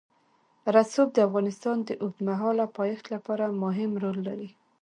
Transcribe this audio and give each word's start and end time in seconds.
رسوب 0.75 1.07
د 1.13 1.17
افغانستان 1.27 1.77
د 1.83 1.89
اوږدمهاله 2.03 2.65
پایښت 2.77 3.05
لپاره 3.13 3.45
مهم 3.63 3.91
رول 4.03 4.17
لري. 4.27 4.49